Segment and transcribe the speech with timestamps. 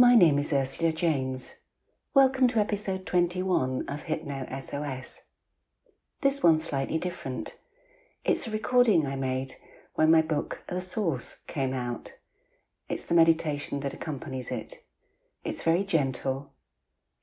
[0.00, 1.62] My name is Ursula James.
[2.14, 5.24] Welcome to episode 21 of Hypno SOS.
[6.20, 7.56] This one's slightly different.
[8.24, 9.54] It's a recording I made
[9.94, 12.12] when my book The Source came out.
[12.88, 14.84] It's the meditation that accompanies it.
[15.42, 16.52] It's very gentle.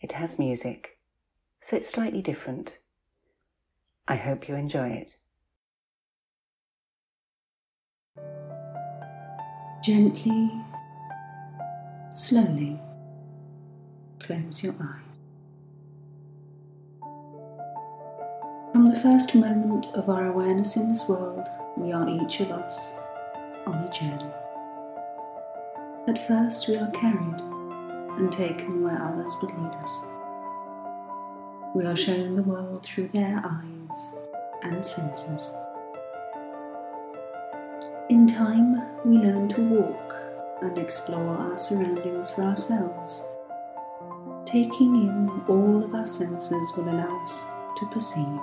[0.00, 0.98] It has music.
[1.60, 2.80] So it's slightly different.
[4.08, 5.12] I hope you enjoy it.
[9.84, 10.50] Gently,
[12.14, 12.78] slowly,
[14.20, 15.00] close your eyes.
[18.72, 22.92] From the first moment of our awareness in this world, we are each of us
[23.66, 24.30] on a journey.
[26.06, 30.04] At first, we are carried and taken where others would lead us.
[31.74, 34.14] We are shown the world through their eyes
[34.62, 35.50] and senses.
[38.08, 40.13] In time, we learn to walk
[40.64, 43.22] and explore our surroundings for ourselves.
[44.46, 48.40] Taking in all of our senses will allow us to perceive.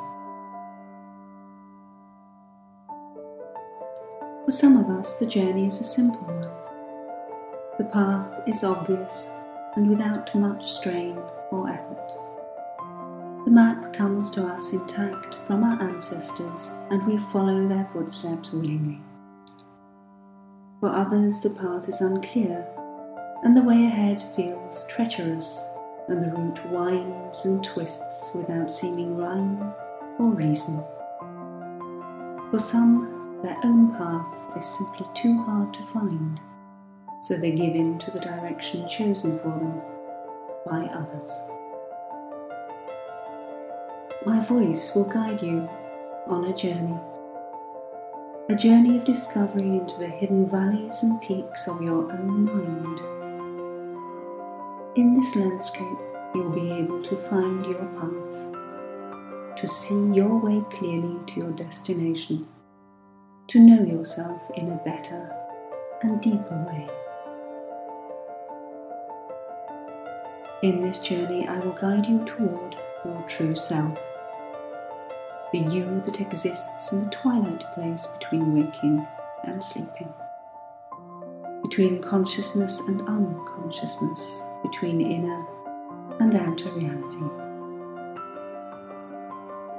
[4.45, 6.41] For some of us, the journey is a simple one.
[7.77, 9.29] The path is obvious
[9.75, 11.17] and without much strain
[11.51, 12.11] or effort.
[13.45, 18.99] The map comes to us intact from our ancestors, and we follow their footsteps willingly.
[20.81, 22.67] For others, the path is unclear,
[23.43, 25.63] and the way ahead feels treacherous,
[26.09, 29.73] and the route winds and twists without seeming rhyme
[30.19, 30.83] or reason.
[32.51, 36.37] For some, their own path is simply too hard to find
[37.21, 39.81] so they give in to the direction chosen for them
[40.65, 41.39] by others.
[44.25, 45.69] My voice will guide you
[46.27, 46.97] on a journey,
[48.51, 52.99] a journey of discovery into the hidden valleys and peaks of your own mind.
[54.97, 55.97] In this landscape,
[56.35, 62.45] you'll be able to find your path, to see your way clearly to your destination,
[63.47, 65.33] to know yourself in a better
[66.01, 66.85] and deeper way.
[70.61, 72.75] In this journey, I will guide you toward
[73.05, 73.97] your true self,
[75.51, 79.05] the you that exists in the twilight place between waking
[79.43, 80.13] and sleeping,
[81.61, 85.45] between consciousness and unconsciousness, between inner
[86.19, 87.25] and outer reality.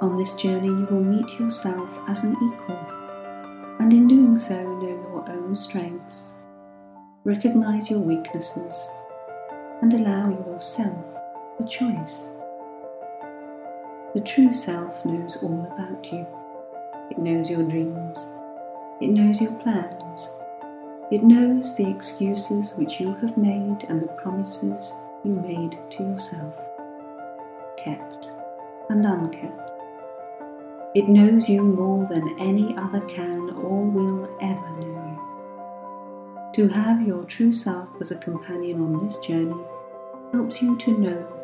[0.00, 2.78] On this journey, you will meet yourself as an equal,
[3.78, 6.32] and in doing so, know your own strengths,
[7.24, 8.88] recognize your weaknesses
[9.80, 11.04] and allow yourself
[11.60, 12.28] a choice.
[14.14, 16.26] The true self knows all about you.
[17.10, 18.26] It knows your dreams.
[19.00, 20.28] It knows your plans.
[21.10, 24.92] It knows the excuses which you have made and the promises
[25.24, 26.54] you made to yourself,
[27.78, 28.28] kept
[28.90, 29.70] and unkept.
[30.94, 35.16] It knows you more than any other can or will ever know
[36.52, 36.52] you.
[36.52, 39.64] To have your true self as a companion on this journey
[40.32, 41.41] helps you to know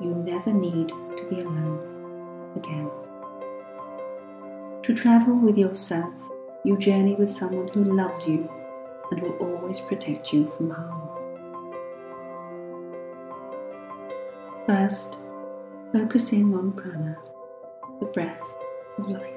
[0.00, 2.90] you never need to be alone again.
[4.82, 6.14] To travel with yourself,
[6.64, 8.50] you journey with someone who loves you
[9.10, 11.16] and will always protect you from harm.
[14.66, 15.16] First,
[15.92, 17.16] focus in on prana,
[18.00, 18.42] the breath
[18.98, 19.32] of life.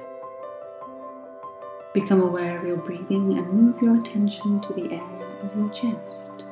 [1.94, 6.44] Become aware of your breathing and move your attention to the area of your chest.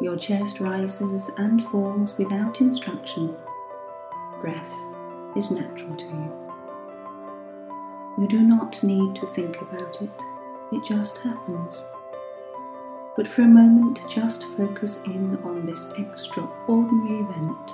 [0.00, 3.36] Your chest rises and falls without instruction.
[4.40, 4.74] Breath
[5.36, 6.40] is natural to you.
[8.18, 10.22] You do not need to think about it,
[10.72, 11.82] it just happens.
[13.14, 17.70] But for a moment, just focus in on this extraordinary event.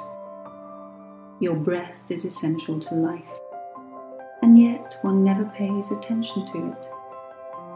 [1.38, 3.40] Your breath is essential to life,
[4.42, 6.90] and yet one never pays attention to it,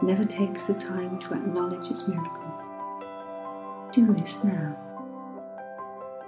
[0.03, 2.60] never takes the time to acknowledge its miracle.
[3.93, 4.77] Do this now.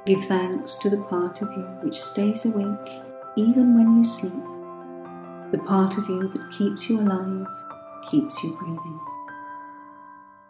[0.06, 3.04] Give thanks to the part of you which stays awake
[3.38, 4.34] even when you sleep,
[5.52, 7.48] the part of you that keeps you alive,
[8.12, 9.00] keeps you breathing.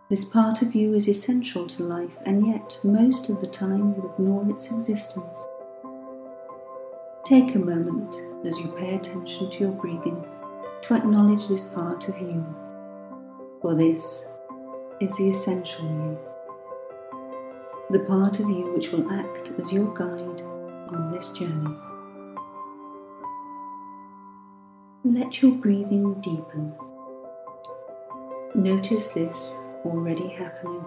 [0.10, 4.12] This part of you is essential to life, and yet most of the time you
[4.14, 5.38] ignore its existence.
[7.24, 10.26] Take a moment as you pay attention to your breathing
[10.82, 12.44] to acknowledge this part of you,
[13.62, 14.26] for this
[15.00, 16.20] is the essential you
[17.94, 21.76] the part of you which will act as your guide on this journey.
[25.04, 26.74] Let your breathing deepen.
[28.56, 30.82] Notice this already happening.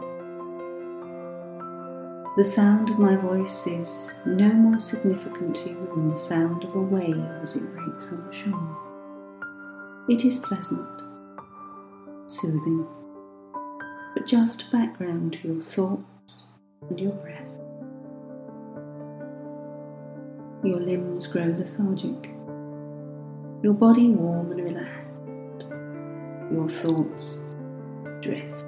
[2.37, 6.75] The sound of my voice is no more significant to you than the sound of
[6.75, 8.77] a wave as it breaks on the shore.
[10.09, 11.03] It is pleasant,
[12.27, 12.85] soothing,
[14.13, 16.16] but just background to your thoughts
[16.89, 17.51] and your breath.
[20.65, 22.31] Your limbs grow lethargic,
[23.63, 25.65] your body warm and relaxed,
[26.53, 27.39] your thoughts
[28.21, 28.65] drift.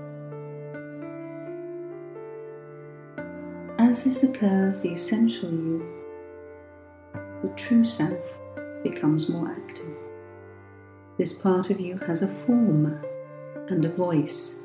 [3.78, 5.86] As this occurs, the essential you,
[7.42, 8.38] the true self,
[8.82, 9.96] becomes more active.
[11.16, 13.02] This part of you has a form
[13.68, 14.60] and a voice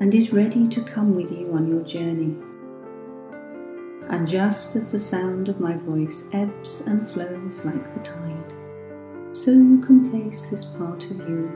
[0.00, 2.36] and is ready to come with you on your journey.
[4.10, 8.54] And just as the sound of my voice ebbs and flows like the tide,
[9.36, 11.52] so you can place this part of you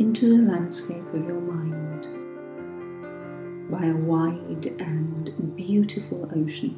[0.00, 2.02] into the landscape of your mind
[3.70, 6.76] by a wide and beautiful ocean.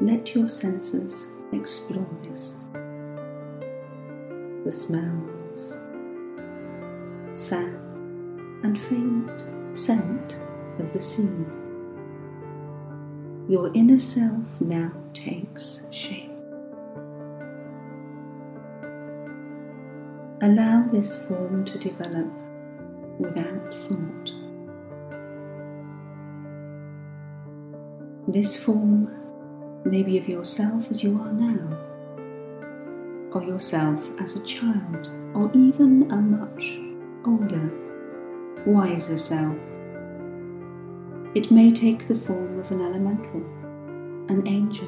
[0.00, 2.54] Let your senses explore this.
[4.64, 5.76] The smells,
[7.32, 10.36] sound, and faint scent
[10.78, 11.63] of the sea.
[13.46, 16.30] Your inner self now takes shape.
[20.40, 22.26] Allow this form to develop
[23.18, 24.32] without thought.
[28.28, 29.10] This form
[29.84, 31.68] may be of yourself as you are now,
[33.32, 36.78] or yourself as a child, or even a much
[37.26, 37.70] older,
[38.64, 39.58] wiser self.
[41.34, 43.40] It may take the form of an elemental,
[44.28, 44.86] an angel,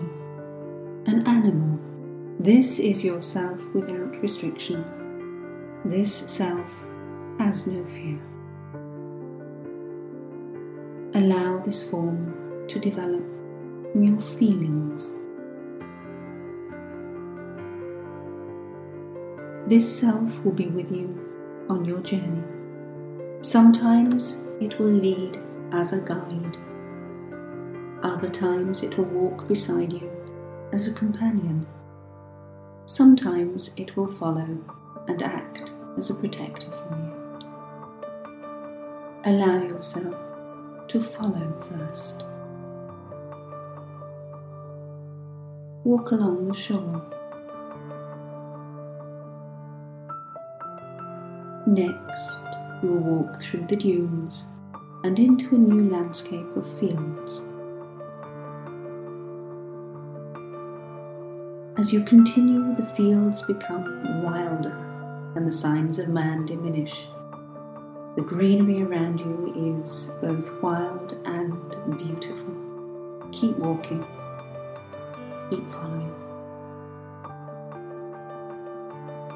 [1.06, 1.80] an animal.
[2.38, 4.84] This is yourself without restriction.
[5.84, 6.70] This self
[7.40, 8.20] has no fear.
[11.14, 13.24] Allow this form to develop
[13.96, 15.10] your feelings.
[19.66, 22.44] This self will be with you on your journey.
[23.40, 25.40] Sometimes it will lead
[25.72, 26.56] as a guide.
[28.02, 30.10] Other times it will walk beside you
[30.72, 31.66] as a companion.
[32.86, 34.58] Sometimes it will follow
[35.08, 37.12] and act as a protector for you.
[39.24, 40.14] Allow yourself
[40.88, 42.22] to follow first.
[45.84, 47.02] Walk along the shore.
[51.66, 52.40] Next,
[52.82, 54.44] you will walk through the dunes
[55.06, 57.40] and into a new landscape of fields.
[61.78, 64.76] As you continue, the fields become wilder
[65.36, 67.06] and the signs of man diminish.
[68.16, 71.54] The greenery around you is both wild and
[71.98, 72.56] beautiful.
[73.30, 74.04] Keep walking,
[75.50, 76.12] keep following.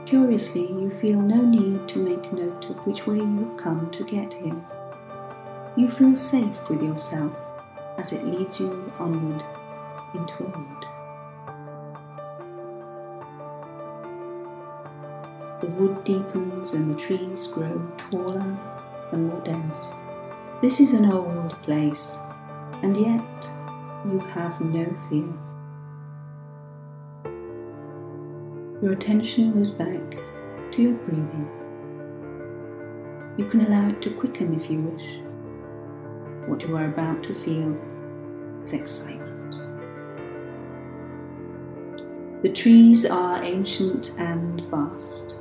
[0.05, 4.03] Curiously, you feel no need to make note of which way you have come to
[4.03, 4.61] get here.
[5.77, 7.33] You feel safe with yourself
[7.97, 9.45] as it leads you onward
[10.15, 10.87] into a wood.
[15.61, 18.59] The wood deepens and the trees grow taller
[19.13, 19.79] and more dense.
[20.61, 22.19] This is an old place,
[22.83, 23.49] and yet
[24.05, 25.33] you have no fear.
[28.83, 30.17] Your attention moves back
[30.73, 31.49] to your breathing.
[33.37, 35.30] You can allow it to quicken if you wish.
[36.51, 37.79] What you are about to feel
[38.65, 39.55] is excitement.
[42.43, 45.37] The trees are ancient and vast.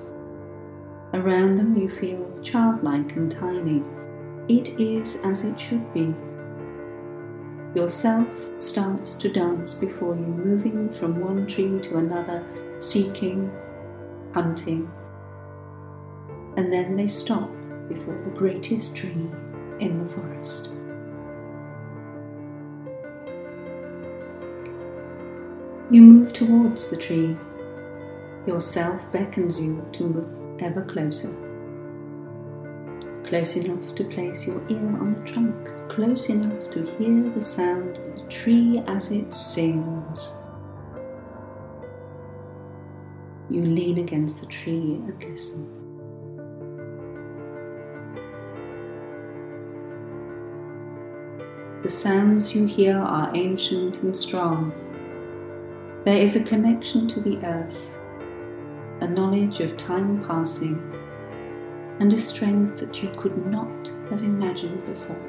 [1.16, 3.82] Around them you feel childlike and tiny.
[4.50, 6.14] It is as it should be.
[7.74, 8.28] Yourself
[8.60, 12.46] starts to dance before you, moving from one tree to another
[12.78, 13.52] seeking,
[14.36, 14.88] hunting,
[16.56, 17.50] and then they stop
[17.88, 19.28] before the greatest tree
[19.80, 20.70] in the forest.
[25.92, 27.36] You move towards the tree.
[28.46, 31.36] Yourself beckons you to move ever closer.
[33.24, 37.98] Close enough to place your ear on the trunk, close enough to hear the sound
[37.98, 40.32] of the tree as it sings.
[43.50, 45.68] You lean against the tree and listen.
[51.82, 54.72] The sounds you hear are ancient and strong.
[56.06, 57.92] There is a connection to the earth,
[59.02, 60.82] a knowledge of time passing,
[62.00, 65.20] and a strength that you could not have imagined before.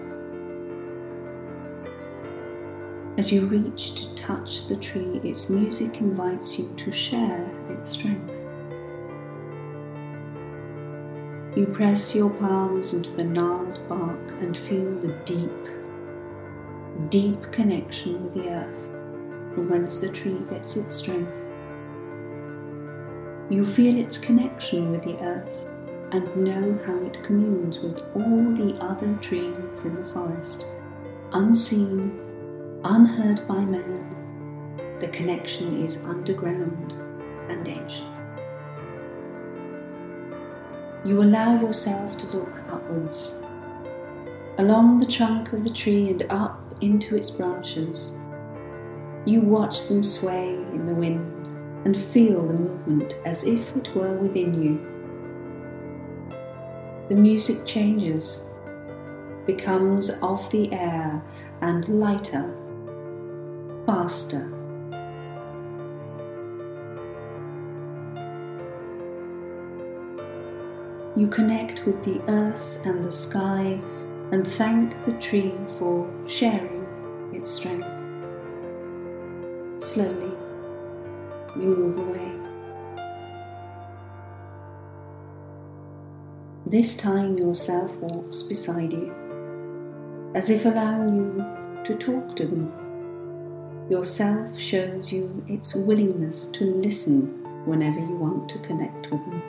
[3.18, 8.32] As you reach to touch the tree, its music invites you to share its strength.
[11.56, 15.68] You press your palms into the gnarled bark and feel the deep,
[17.10, 18.89] deep connection with the earth
[19.54, 21.34] from whence the tree gets its strength.
[23.50, 25.66] You feel its connection with the earth
[26.12, 30.66] and know how it communes with all the other trees in the forest,
[31.32, 32.20] unseen,
[32.84, 34.06] unheard by man.
[35.00, 36.92] The connection is underground
[37.48, 38.06] and ancient.
[41.04, 43.40] You allow yourself to look upwards,
[44.58, 48.16] along the trunk of the tree and up into its branches.
[49.26, 51.46] You watch them sway in the wind
[51.84, 54.80] and feel the movement as if it were within you.
[57.08, 58.44] The music changes,
[59.46, 61.22] becomes of the air
[61.60, 62.54] and lighter,
[63.84, 64.48] faster.
[71.16, 73.80] You connect with the earth and the sky
[74.32, 76.86] and thank the tree for sharing
[77.34, 77.99] its strength.
[79.90, 80.30] Slowly,
[81.56, 82.30] you move away.
[86.64, 89.12] This time yourself walks beside you,
[90.36, 92.70] as if allowing you to talk to them.
[93.90, 99.42] Yourself shows you its willingness to listen whenever you want to connect with them.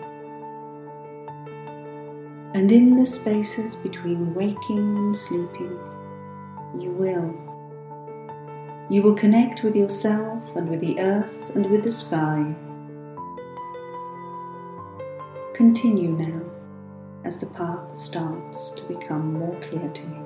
[2.55, 5.77] And in the spaces between waking and sleeping,
[6.79, 7.50] you will
[8.91, 12.53] you will connect with yourself and with the earth and with the sky.
[15.53, 16.41] Continue now
[17.24, 20.25] as the path starts to become more clear to you.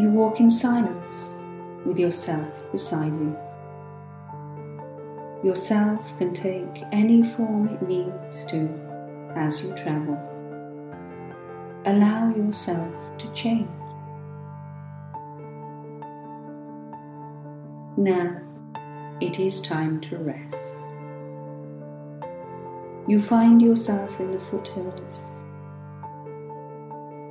[0.00, 1.34] You walk in silence
[1.84, 3.36] with yourself beside you.
[5.42, 8.68] Yourself can take any form it needs to
[9.34, 10.16] as you travel.
[11.86, 13.68] Allow yourself to change.
[18.02, 18.36] Now
[19.20, 20.74] it is time to rest.
[23.06, 25.28] You find yourself in the foothills,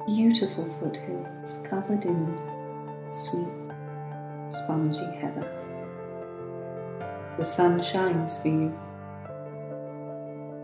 [0.08, 2.38] beautiful foothills covered in
[3.12, 3.52] sweet,
[4.48, 5.52] spongy heather.
[7.38, 8.74] The sun shines for you,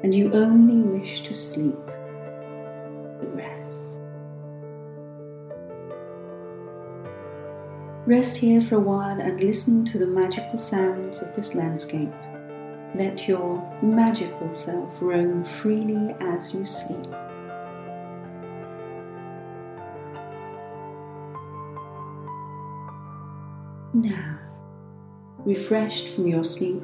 [0.03, 3.96] and you only wish to sleep, to rest.
[8.07, 12.13] Rest here for a while and listen to the magical sounds of this landscape.
[12.95, 17.05] Let your magical self roam freely as you sleep.
[23.93, 24.39] Now,
[25.39, 26.81] refreshed from your sleep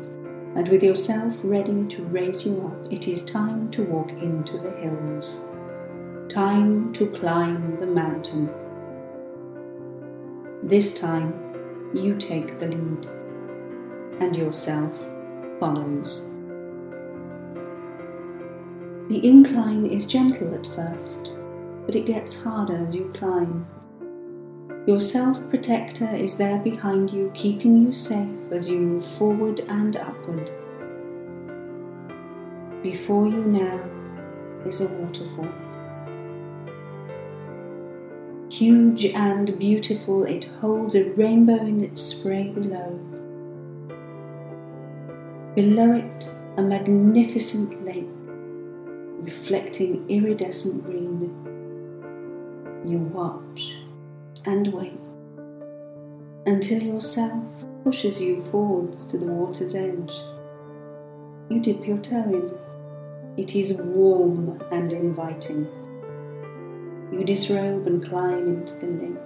[0.58, 4.72] and with yourself ready to raise you up, it is time to walk into the
[4.72, 5.40] hills.
[6.28, 8.50] Time to climb the mountain.
[10.66, 11.34] This time,
[11.94, 13.06] you take the lead,
[14.22, 14.98] and yourself
[15.60, 16.22] follows.
[19.10, 21.34] The incline is gentle at first,
[21.86, 23.68] but it gets harder as you climb.
[24.88, 29.98] Your self protector is there behind you, keeping you safe as you move forward and
[29.98, 30.50] upward.
[32.82, 33.84] Before you now
[34.66, 35.73] is a waterfall.
[38.54, 43.00] Huge and beautiful, it holds a rainbow in its spray below.
[45.56, 48.08] Below it, a magnificent lake,
[49.26, 51.34] reflecting iridescent green.
[52.86, 53.74] You watch
[54.46, 55.00] and wait
[56.46, 57.44] until yourself
[57.84, 60.12] pushes you forwards to the water's edge.
[61.50, 62.52] You dip your toe in.
[63.36, 65.68] It is warm and inviting.
[67.14, 69.18] You disrobe and climb into the lake.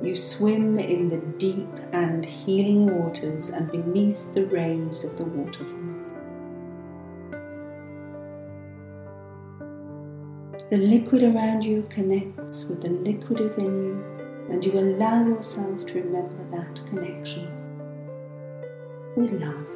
[0.00, 5.74] You swim in the deep and healing waters and beneath the rays of the waterfall.
[10.70, 14.04] The liquid around you connects with the liquid within you,
[14.48, 17.50] and you allow yourself to remember that connection
[19.16, 19.66] with love.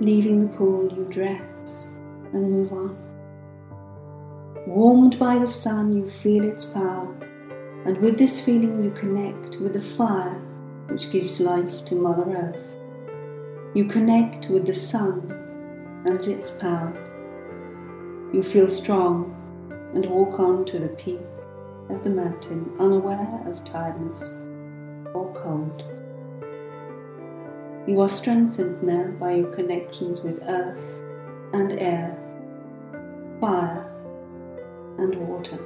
[0.00, 1.86] Leaving the pool, you dress
[2.36, 2.96] and move on.
[4.66, 7.14] Warmed by the sun, you feel its power,
[7.84, 10.40] and with this feeling, you connect with the fire
[10.88, 12.76] which gives life to Mother Earth.
[13.74, 15.32] You connect with the sun
[16.06, 16.92] and its power.
[18.32, 19.32] You feel strong
[19.94, 21.20] and walk on to the peak
[21.88, 24.22] of the mountain, unaware of tiredness
[25.14, 25.84] or cold.
[27.86, 30.82] You are strengthened now by your connections with earth
[31.52, 32.18] and air,
[33.46, 33.86] fire
[34.98, 35.58] and water.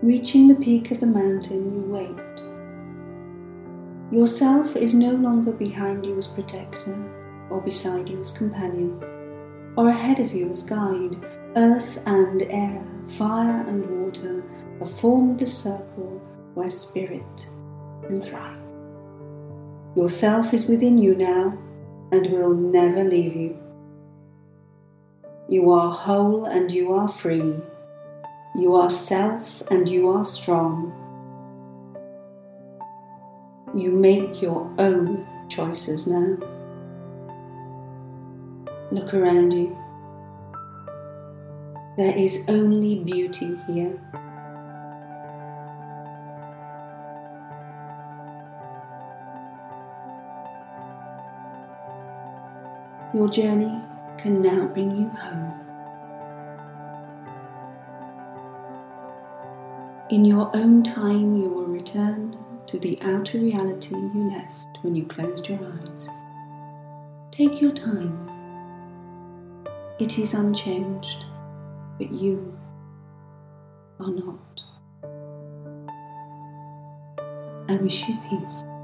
[0.00, 2.16] Reaching the peak of the mountain, you wait.
[4.18, 6.96] Yourself is no longer behind you as protector,
[7.50, 8.98] or beside you as companion,
[9.76, 11.16] or ahead of you as guide.
[11.54, 12.82] Earth and air,
[13.18, 14.42] fire and water
[14.78, 16.22] have formed the circle
[16.54, 17.48] where spirit
[18.06, 18.56] can thrive.
[19.94, 21.58] Yourself is within you now
[22.12, 23.56] and will never leave you.
[25.48, 27.54] You are whole and you are free.
[28.56, 30.92] You are self and you are strong.
[33.74, 36.38] You make your own choices now.
[38.90, 39.76] Look around you.
[41.96, 44.00] There is only beauty here.
[53.16, 53.80] Your journey
[54.18, 55.54] can now bring you home.
[60.10, 65.06] In your own time, you will return to the outer reality you left when you
[65.06, 66.08] closed your eyes.
[67.32, 68.28] Take your time.
[69.98, 71.24] It is unchanged,
[71.96, 72.54] but you
[73.98, 74.60] are not.
[77.66, 78.75] I wish you peace.